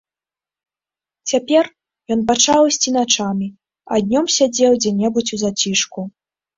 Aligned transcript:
Цяпер 1.31 1.63
ён 2.17 2.25
пачаў 2.33 2.61
ісці 2.71 2.97
начамі, 2.99 3.53
а 3.93 4.03
днём 4.09 4.25
сядзеў 4.41 4.71
дзе-небудзь 4.83 5.33
у 5.37 5.45
зацішку. 5.47 6.01